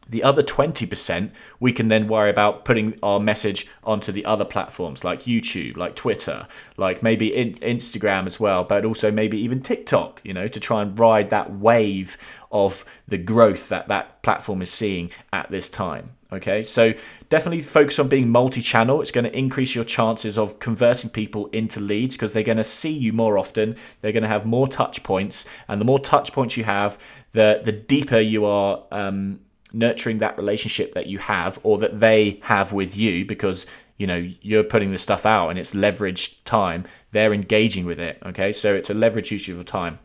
The 0.09 0.23
other 0.23 0.43
20%, 0.43 1.31
we 1.59 1.73
can 1.73 1.89
then 1.89 2.07
worry 2.07 2.31
about 2.31 2.65
putting 2.65 2.99
our 3.03 3.19
message 3.19 3.67
onto 3.83 4.13
the 4.13 4.25
other 4.25 4.45
platforms 4.45 5.03
like 5.03 5.25
YouTube, 5.25 5.77
like 5.77 5.97
Twitter, 5.97 6.47
like 6.77 7.03
maybe 7.03 7.35
in- 7.35 7.55
Instagram 7.55 8.27
as 8.27 8.39
well, 8.39 8.63
but 8.63 8.85
also 8.85 9.11
maybe 9.11 9.39
even 9.39 9.61
TikTok, 9.61 10.21
you 10.23 10.33
know, 10.33 10.47
to 10.47 10.61
try 10.61 10.83
and 10.83 10.99
ride 10.99 11.31
that 11.31 11.53
wave 11.53 12.17
of 12.53 12.85
the 13.09 13.19
growth 13.19 13.69
that 13.69 13.89
that 13.89 14.23
platform 14.23 14.63
is 14.63 14.71
seeing 14.71 15.11
at 15.33 15.51
this 15.51 15.69
time. 15.69 16.17
Okay, 16.33 16.65
so 16.65 16.93
definitely 17.29 17.63
focus 17.63 18.01
on 18.01 18.09
being 18.09 18.29
multi 18.29 18.61
channel. 18.61 19.01
It's 19.01 19.13
going 19.13 19.25
to 19.25 19.39
increase 19.39 19.77
your 19.77 19.85
chances 19.85 20.37
of 20.37 20.59
converting 20.59 21.11
people 21.11 21.47
into 21.49 21.79
leads 21.79 22.17
because 22.17 22.33
they're 22.33 22.43
going 22.43 22.57
to 22.57 22.65
see 22.65 22.91
you 22.91 23.13
more 23.13 23.39
often. 23.39 23.77
They're 24.01 24.13
going 24.13 24.25
to 24.25 24.29
have 24.29 24.45
more 24.45 24.67
touch 24.67 25.05
points, 25.05 25.47
and 25.69 25.81
the 25.81 25.85
more 25.85 26.01
touch 26.01 26.33
points 26.33 26.57
you 26.57 26.65
have, 26.65 26.99
the, 27.33 27.61
the 27.65 27.73
deeper 27.73 28.19
you 28.19 28.45
are. 28.45 28.83
Um, 28.91 29.41
nurturing 29.77 30.19
that 30.19 30.37
relationship 30.37 30.93
that 30.93 31.07
you 31.07 31.19
have 31.19 31.59
or 31.63 31.79
that 31.79 32.01
they 32.01 32.41
have 32.43 32.73
with 32.73 32.97
you 32.97 33.25
because 33.25 33.67
you 33.99 34.07
know 34.07 34.29
you're 34.41 34.65
putting 34.65 34.91
this 34.91 35.03
stuff 35.03 35.27
out 35.27 35.51
and 35.51 35.59
it's 35.59 35.75
leveraged 35.75 36.37
time. 36.45 36.85
They're 37.13 37.35
engaging 37.35 37.85
with 37.85 38.01
it 38.01 38.19
okay? 38.25 38.53
So 38.53 38.75
it's 38.75 38.91
a 38.91 38.95
leverage 38.95 39.31
use 39.31 39.49
of 39.49 39.65
time 39.65 39.99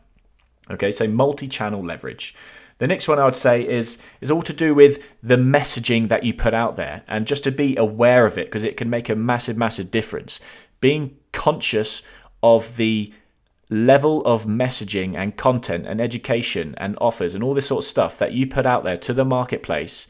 okay? 0.69 0.91
So 0.91 1.07
multi-channel 1.07 1.83
leverage. 1.83 2.35
The 2.77 2.87
next 2.87 3.07
one 3.07 3.19
i 3.19 3.25
would 3.25 3.35
say 3.35 3.67
is 3.67 3.99
is 4.21 4.31
all 4.31 4.41
to 4.41 4.53
do 4.53 4.73
with 4.73 5.03
the 5.21 5.35
messaging 5.35 6.09
that 6.09 6.23
you 6.23 6.33
put 6.33 6.53
out 6.53 6.75
there 6.75 7.03
and 7.07 7.27
just 7.27 7.43
to 7.43 7.51
be 7.51 7.75
aware 7.75 8.25
of 8.25 8.37
it 8.37 8.47
because 8.47 8.63
it 8.63 8.77
can 8.77 8.89
make 8.89 9.07
a 9.09 9.15
massive 9.15 9.57
massive 9.57 9.91
difference. 9.91 10.39
Being 10.79 11.17
conscious 11.31 12.01
of 12.41 12.77
the 12.77 13.13
level 13.71 14.21
of 14.25 14.45
messaging 14.45 15.15
and 15.15 15.37
content 15.37 15.87
and 15.87 16.01
education 16.01 16.75
and 16.77 16.97
offers 16.99 17.33
and 17.33 17.41
all 17.41 17.53
this 17.53 17.67
sort 17.67 17.83
of 17.83 17.89
stuff 17.89 18.17
that 18.17 18.33
you 18.33 18.45
put 18.45 18.65
out 18.65 18.83
there 18.83 18.97
to 18.97 19.13
the 19.13 19.23
marketplace 19.23 20.09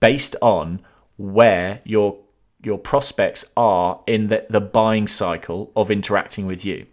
based 0.00 0.34
on 0.40 0.80
where 1.18 1.80
your 1.84 2.18
your 2.64 2.78
prospects 2.78 3.44
are 3.56 4.00
in 4.06 4.28
the, 4.28 4.46
the 4.48 4.60
buying 4.60 5.08
cycle 5.08 5.72
of 5.74 5.90
interacting 5.90 6.46
with 6.46 6.64
you. 6.64 6.86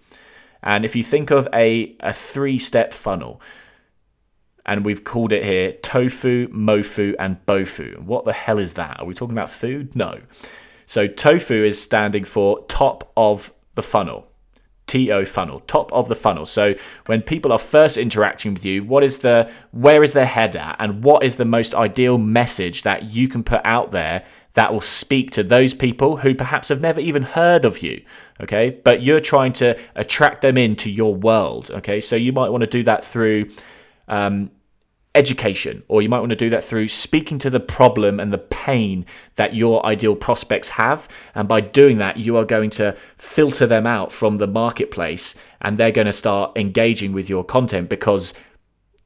And 0.63 0.83
if 0.83 0.95
you 0.95 1.03
think 1.03 1.29
of 1.29 1.47
a, 1.53 1.95
a 1.99 2.11
three 2.11 2.59
step 2.59 2.91
funnel, 2.91 3.39
and 4.65 4.83
we've 4.83 5.03
called 5.03 5.31
it 5.31 5.43
here 5.43 5.71
tofu, 5.71 6.47
mofu, 6.49 7.15
and 7.17 7.43
bofu. 7.45 7.99
What 7.99 8.25
the 8.25 8.33
hell 8.33 8.59
is 8.59 8.73
that? 8.73 8.99
Are 8.99 9.05
we 9.05 9.13
talking 9.13 9.35
about 9.35 9.49
food? 9.49 9.95
No. 9.95 10.19
So 10.85 11.07
tofu 11.07 11.63
is 11.63 11.81
standing 11.81 12.23
for 12.23 12.65
top 12.65 13.11
of 13.15 13.53
the 13.75 13.83
funnel. 13.83 14.28
TO 14.89 15.25
funnel, 15.25 15.61
top 15.61 15.93
of 15.93 16.09
the 16.09 16.15
funnel. 16.15 16.45
So 16.45 16.75
when 17.05 17.21
people 17.21 17.51
are 17.53 17.59
first 17.59 17.95
interacting 17.95 18.53
with 18.53 18.65
you, 18.65 18.83
what 18.83 19.03
is 19.03 19.19
the 19.19 19.49
where 19.71 20.03
is 20.03 20.13
their 20.13 20.25
head 20.25 20.55
at 20.55 20.75
and 20.79 21.03
what 21.03 21.23
is 21.23 21.35
the 21.35 21.45
most 21.45 21.73
ideal 21.75 22.17
message 22.17 22.81
that 22.83 23.03
you 23.03 23.29
can 23.29 23.43
put 23.43 23.61
out 23.63 23.91
there 23.91 24.25
that 24.55 24.73
will 24.73 24.81
speak 24.81 25.31
to 25.31 25.43
those 25.43 25.73
people 25.73 26.17
who 26.17 26.33
perhaps 26.33 26.69
have 26.69 26.81
never 26.81 26.99
even 26.99 27.21
heard 27.21 27.65
of 27.65 27.83
you, 27.83 28.01
okay? 28.41 28.71
But 28.83 29.03
you're 29.03 29.21
trying 29.21 29.53
to 29.53 29.79
attract 29.95 30.41
them 30.41 30.57
into 30.57 30.89
your 30.89 31.13
world, 31.15 31.69
okay? 31.71 32.01
So 32.01 32.15
you 32.15 32.33
might 32.33 32.49
want 32.49 32.61
to 32.61 32.67
do 32.67 32.83
that 32.83 33.05
through 33.05 33.51
um, 34.07 34.49
education, 35.15 35.83
or 35.87 36.01
you 36.01 36.09
might 36.09 36.19
want 36.19 36.29
to 36.29 36.35
do 36.35 36.49
that 36.51 36.63
through 36.63 36.87
speaking 36.87 37.39
to 37.39 37.49
the 37.49 37.59
problem 37.59 38.19
and 38.19 38.31
the 38.31 38.37
pain 38.37 39.05
that 39.35 39.55
your 39.55 39.83
ideal 39.85 40.15
prospects 40.15 40.69
have. 40.69 41.07
And 41.33 41.47
by 41.47 41.61
doing 41.61 41.97
that, 41.97 42.17
you 42.17 42.37
are 42.37 42.45
going 42.45 42.69
to 42.71 42.95
filter 43.17 43.65
them 43.65 43.87
out 43.87 44.11
from 44.11 44.37
the 44.37 44.47
marketplace 44.47 45.35
and 45.61 45.77
they're 45.77 45.91
going 45.91 46.07
to 46.07 46.13
start 46.13 46.51
engaging 46.55 47.11
with 47.11 47.29
your 47.29 47.43
content 47.43 47.89
because 47.89 48.33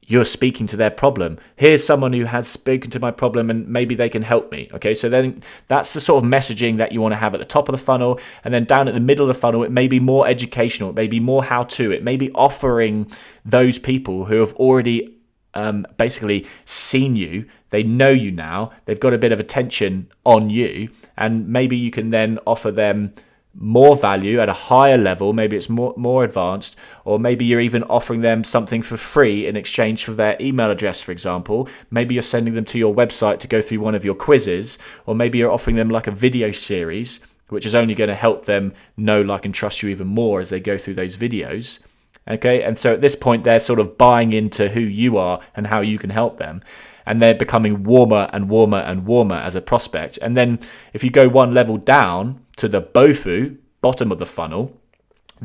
you're 0.06 0.26
speaking 0.26 0.66
to 0.66 0.76
their 0.76 0.90
problem. 0.90 1.38
Here's 1.56 1.84
someone 1.84 2.12
who 2.12 2.24
has 2.24 2.46
spoken 2.46 2.90
to 2.90 3.00
my 3.00 3.10
problem 3.10 3.48
and 3.48 3.66
maybe 3.66 3.94
they 3.94 4.10
can 4.10 4.20
help 4.22 4.52
me. 4.52 4.68
Okay, 4.74 4.92
so 4.92 5.08
then 5.08 5.42
that's 5.68 5.94
the 5.94 6.00
sort 6.00 6.22
of 6.22 6.30
messaging 6.30 6.76
that 6.76 6.92
you 6.92 7.00
want 7.00 7.12
to 7.12 7.16
have 7.16 7.32
at 7.32 7.40
the 7.40 7.46
top 7.46 7.68
of 7.68 7.72
the 7.72 7.82
funnel. 7.82 8.20
And 8.44 8.52
then 8.52 8.64
down 8.64 8.88
at 8.88 8.94
the 8.94 9.00
middle 9.00 9.28
of 9.28 9.34
the 9.34 9.40
funnel, 9.40 9.64
it 9.64 9.70
may 9.70 9.88
be 9.88 10.00
more 10.00 10.26
educational, 10.26 10.90
it 10.90 10.96
may 10.96 11.08
be 11.08 11.20
more 11.20 11.44
how 11.44 11.64
to, 11.64 11.90
it 11.90 12.02
may 12.02 12.18
be 12.18 12.30
offering 12.32 13.10
those 13.44 13.78
people 13.78 14.26
who 14.26 14.40
have 14.40 14.52
already 14.56 15.16
um, 15.54 15.86
basically 15.96 16.46
seen 16.64 17.16
you. 17.16 17.46
They 17.70 17.82
know 17.82 18.10
you 18.10 18.30
now. 18.30 18.72
They've 18.84 19.00
got 19.00 19.14
a 19.14 19.18
bit 19.18 19.32
of 19.32 19.40
attention 19.40 20.10
on 20.24 20.50
you, 20.50 20.90
and 21.16 21.48
maybe 21.48 21.76
you 21.76 21.90
can 21.90 22.10
then 22.10 22.38
offer 22.46 22.70
them 22.70 23.14
more 23.56 23.96
value 23.96 24.40
at 24.40 24.48
a 24.48 24.52
higher 24.52 24.98
level, 24.98 25.32
maybe 25.32 25.56
it's 25.56 25.68
more 25.68 25.94
more 25.96 26.24
advanced, 26.24 26.76
or 27.04 27.18
maybe 27.18 27.44
you're 27.44 27.60
even 27.60 27.84
offering 27.84 28.20
them 28.20 28.42
something 28.42 28.82
for 28.82 28.96
free 28.96 29.46
in 29.46 29.56
exchange 29.56 30.04
for 30.04 30.12
their 30.12 30.36
email 30.40 30.70
address, 30.70 31.00
for 31.00 31.12
example. 31.12 31.68
Maybe 31.90 32.14
you're 32.14 32.22
sending 32.22 32.54
them 32.54 32.64
to 32.66 32.78
your 32.78 32.94
website 32.94 33.38
to 33.40 33.48
go 33.48 33.62
through 33.62 33.80
one 33.80 33.94
of 33.94 34.04
your 34.04 34.14
quizzes, 34.14 34.78
or 35.06 35.14
maybe 35.14 35.38
you're 35.38 35.52
offering 35.52 35.76
them 35.76 35.88
like 35.88 36.06
a 36.06 36.10
video 36.12 36.50
series, 36.50 37.20
which 37.48 37.66
is 37.66 37.74
only 37.74 37.94
going 37.94 38.08
to 38.08 38.14
help 38.14 38.46
them 38.46 38.74
know, 38.96 39.22
like, 39.22 39.44
and 39.44 39.54
trust 39.54 39.82
you 39.82 39.88
even 39.88 40.08
more 40.08 40.40
as 40.40 40.50
they 40.50 40.60
go 40.60 40.76
through 40.76 40.94
those 40.94 41.16
videos. 41.16 41.78
Okay, 42.26 42.62
and 42.62 42.78
so 42.78 42.94
at 42.94 43.00
this 43.02 43.16
point, 43.16 43.44
they're 43.44 43.58
sort 43.58 43.78
of 43.78 43.98
buying 43.98 44.32
into 44.32 44.70
who 44.70 44.80
you 44.80 45.18
are 45.18 45.40
and 45.54 45.66
how 45.66 45.80
you 45.80 45.98
can 45.98 46.10
help 46.10 46.38
them 46.38 46.62
and 47.06 47.20
they're 47.20 47.34
becoming 47.34 47.84
warmer 47.84 48.28
and 48.32 48.48
warmer 48.48 48.78
and 48.78 49.06
warmer 49.06 49.36
as 49.36 49.54
a 49.54 49.60
prospect. 49.60 50.18
And 50.22 50.36
then 50.36 50.58
if 50.92 51.04
you 51.04 51.10
go 51.10 51.28
one 51.28 51.54
level 51.54 51.76
down 51.76 52.40
to 52.56 52.68
the 52.68 52.82
BOFU, 52.82 53.58
bottom 53.80 54.10
of 54.10 54.18
the 54.18 54.26
funnel, 54.26 54.80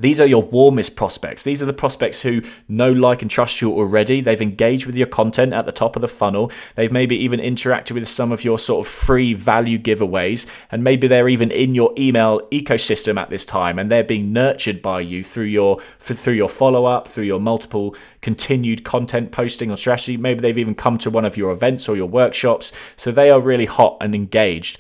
these 0.01 0.19
are 0.19 0.25
your 0.25 0.43
warmest 0.43 0.95
prospects. 0.95 1.43
These 1.43 1.61
are 1.61 1.65
the 1.65 1.73
prospects 1.73 2.21
who 2.21 2.41
know, 2.67 2.91
like, 2.91 3.21
and 3.21 3.29
trust 3.29 3.61
you 3.61 3.71
already. 3.71 4.21
They've 4.21 4.41
engaged 4.41 4.85
with 4.85 4.95
your 4.95 5.07
content 5.07 5.53
at 5.53 5.65
the 5.65 5.71
top 5.71 5.95
of 5.95 6.01
the 6.01 6.07
funnel. 6.07 6.51
They've 6.75 6.91
maybe 6.91 7.15
even 7.17 7.39
interacted 7.39 7.91
with 7.91 8.07
some 8.07 8.31
of 8.31 8.43
your 8.43 8.59
sort 8.59 8.85
of 8.85 8.91
free 8.91 9.33
value 9.33 9.77
giveaways. 9.77 10.47
And 10.71 10.83
maybe 10.83 11.07
they're 11.07 11.29
even 11.29 11.51
in 11.51 11.75
your 11.75 11.93
email 11.97 12.41
ecosystem 12.51 13.17
at 13.17 13.29
this 13.29 13.45
time 13.45 13.79
and 13.79 13.91
they're 13.91 14.03
being 14.03 14.33
nurtured 14.33 14.81
by 14.81 15.01
you 15.01 15.23
through 15.23 15.45
your 15.45 15.79
through 15.99 16.33
your 16.33 16.49
follow-up, 16.49 17.07
through 17.07 17.25
your 17.25 17.39
multiple 17.39 17.95
continued 18.21 18.83
content 18.83 19.31
posting 19.31 19.71
or 19.71 19.77
strategy. 19.77 20.17
Maybe 20.17 20.39
they've 20.41 20.57
even 20.57 20.75
come 20.75 20.97
to 20.99 21.09
one 21.09 21.25
of 21.25 21.37
your 21.37 21.51
events 21.51 21.87
or 21.87 21.95
your 21.95 22.07
workshops. 22.07 22.71
So 22.95 23.11
they 23.11 23.29
are 23.29 23.39
really 23.39 23.65
hot 23.65 23.97
and 24.01 24.15
engaged 24.15 24.79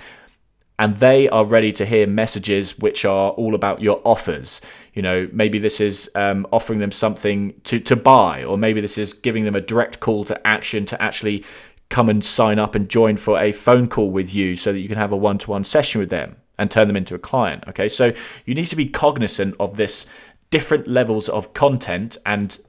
and 0.79 0.95
they 0.95 1.27
are 1.27 1.43
ready 1.43 1.73
to 1.73 1.85
hear 1.85 2.07
messages 2.07 2.79
which 2.79 3.03
are 3.03 3.31
all 3.31 3.53
about 3.53 3.81
your 3.81 4.01
offers. 4.05 4.61
You 4.93 5.01
know, 5.01 5.29
maybe 5.31 5.59
this 5.59 5.79
is 5.79 6.09
um, 6.15 6.47
offering 6.51 6.79
them 6.79 6.91
something 6.91 7.53
to, 7.65 7.79
to 7.79 7.95
buy, 7.95 8.43
or 8.43 8.57
maybe 8.57 8.81
this 8.81 8.97
is 8.97 9.13
giving 9.13 9.45
them 9.45 9.55
a 9.55 9.61
direct 9.61 9.99
call 9.99 10.23
to 10.25 10.47
action 10.47 10.85
to 10.87 11.01
actually 11.01 11.43
come 11.89 12.09
and 12.09 12.23
sign 12.23 12.59
up 12.59 12.75
and 12.75 12.89
join 12.89 13.17
for 13.17 13.39
a 13.39 13.51
phone 13.51 13.87
call 13.87 14.11
with 14.11 14.33
you 14.33 14.55
so 14.55 14.71
that 14.71 14.79
you 14.79 14.87
can 14.87 14.97
have 14.97 15.11
a 15.11 15.17
one 15.17 15.37
to 15.39 15.49
one 15.49 15.63
session 15.63 15.99
with 15.99 16.09
them 16.09 16.35
and 16.57 16.69
turn 16.69 16.87
them 16.87 16.97
into 16.97 17.15
a 17.15 17.19
client. 17.19 17.63
Okay, 17.67 17.87
so 17.87 18.13
you 18.45 18.53
need 18.53 18.65
to 18.65 18.75
be 18.75 18.85
cognizant 18.87 19.55
of 19.59 19.77
this 19.77 20.05
different 20.51 20.87
levels 20.87 21.29
of 21.29 21.53
content 21.53 22.17
and 22.25 22.59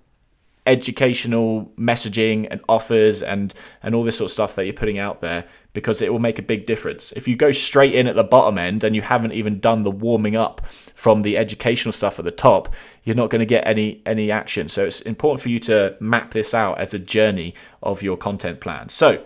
educational 0.67 1.73
messaging 1.79 2.47
and 2.51 2.61
offers 2.69 3.23
and 3.23 3.55
and 3.83 3.95
all 3.95 4.05
this 4.05 4.19
sort 4.19 4.31
of 4.31 4.33
stuff 4.33 4.55
that 4.55 4.65
you're 4.65 4.75
putting 4.75 4.99
out 4.99 5.21
there 5.21 5.45
because 5.73 6.03
it 6.03 6.13
will 6.13 6.19
make 6.19 6.39
a 6.39 6.43
big 6.43 6.67
difference. 6.67 7.13
If 7.13 7.27
you 7.27 7.37
go 7.37 7.53
straight 7.53 7.95
in 7.95 8.07
at 8.07 8.17
the 8.17 8.25
bottom 8.25 8.59
end 8.59 8.85
and 8.85 8.95
you 8.95 9.03
haven't 9.03 9.33
even 9.33 9.61
done 9.61 9.83
the 9.83 9.91
warming 9.91 10.37
up 10.37 10.67
from 10.95 11.23
the 11.23 11.39
educational 11.39 11.93
stuff 11.93 12.19
at 12.19 12.25
the 12.25 12.31
top, 12.31 12.73
you're 13.05 13.17
not 13.17 13.31
going 13.31 13.41
to 13.41 13.47
get 13.47 13.67
any 13.67 14.03
any 14.05 14.31
action. 14.31 14.69
So 14.69 14.85
it's 14.85 15.01
important 15.01 15.43
for 15.43 15.49
you 15.49 15.61
to 15.61 15.97
map 16.01 16.33
this 16.33 16.55
out 16.55 16.79
as 16.79 16.93
a 16.93 16.99
journey 16.99 17.55
of 17.83 18.03
your 18.03 18.17
content 18.17 18.61
plan. 18.61 18.89
So 18.89 19.25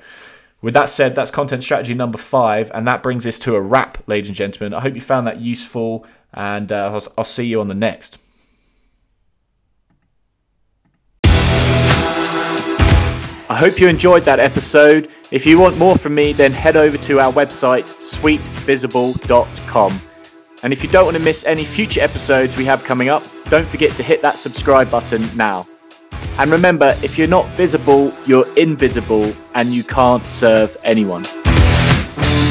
with 0.65 0.73
that 0.73 0.89
said, 0.89 1.15
that's 1.15 1.31
content 1.31 1.63
strategy 1.63 1.93
number 1.93 2.17
five, 2.17 2.71
and 2.73 2.89
that 2.89 3.03
brings 3.03 3.27
us 3.27 3.39
to 3.41 3.55
a 3.55 3.61
wrap, 3.61 4.03
ladies 4.07 4.29
and 4.29 4.37
gentlemen. 4.37 4.73
I 4.73 4.81
hope 4.81 4.95
you 4.95 5.01
found 5.03 5.27
that 5.27 5.39
useful, 5.39 6.07
and 6.33 6.73
uh, 6.73 6.91
I'll, 6.91 7.13
I'll 7.19 7.25
see 7.25 7.45
you 7.45 7.61
on 7.61 7.69
the 7.69 7.75
next. 7.75 8.17
I 13.55 13.57
hope 13.57 13.79
you 13.79 13.87
enjoyed 13.87 14.25
that 14.25 14.41
episode. 14.41 15.09
If 15.31 15.47
you 15.47 15.61
want 15.61 15.79
more 15.79 15.97
from 15.97 16.17
me, 16.17 16.33
then 16.33 16.51
head 16.51 16.77
over 16.77 16.99
to 16.99 17.21
our 17.21 17.33
website, 17.33 17.85
sweetvisible.com. 17.85 20.01
And 20.65 20.73
if 20.73 20.83
you 20.83 20.89
don't 20.89 21.05
want 21.05 21.17
to 21.17 21.23
miss 21.23 21.45
any 21.45 21.63
future 21.63 22.01
episodes 22.01 22.57
we 22.57 22.65
have 22.65 22.83
coming 22.83 23.11
up, 23.11 23.23
don't 23.51 23.69
forget 23.69 23.93
to 23.93 24.03
hit 24.03 24.23
that 24.23 24.39
subscribe 24.39 24.91
button 24.91 25.25
now. 25.37 25.69
And 26.37 26.51
remember, 26.51 26.97
if 27.05 27.17
you're 27.17 27.29
not 27.29 27.49
visible, 27.51 28.13
you're 28.27 28.53
invisible 28.57 29.33
and 29.55 29.73
you 29.73 29.85
can't 29.85 30.27
serve 30.27 30.77
anyone. 30.83 31.23